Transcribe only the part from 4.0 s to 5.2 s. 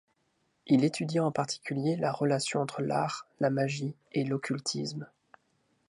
et l'occultisme.